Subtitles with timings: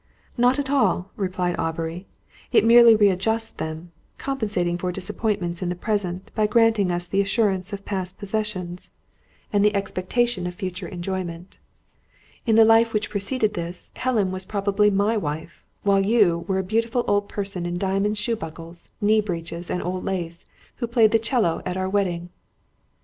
[0.35, 2.07] "Not at all," replied Aubrey.
[2.51, 7.71] "It merely readjusts them, compensating for disappointments in the present, by granting us the assurance
[7.71, 8.89] of past possessions,
[9.53, 11.59] and the expectation of future enjoyment.
[12.47, 16.63] In the life which preceded this, Helen was probably my wife, while you were a
[16.63, 20.45] beautiful old person in diamond shoe buckles, knee breeches, and old lace,
[20.77, 22.29] who played the 'cello at our wedding."